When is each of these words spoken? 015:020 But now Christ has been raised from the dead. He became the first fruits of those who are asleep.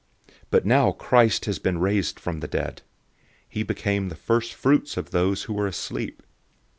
015:020 0.27 0.33
But 0.49 0.65
now 0.65 0.91
Christ 0.93 1.45
has 1.45 1.59
been 1.59 1.77
raised 1.77 2.19
from 2.19 2.39
the 2.39 2.47
dead. 2.47 2.81
He 3.47 3.61
became 3.61 4.09
the 4.09 4.15
first 4.15 4.51
fruits 4.55 4.97
of 4.97 5.11
those 5.11 5.43
who 5.43 5.59
are 5.59 5.67
asleep. 5.67 6.23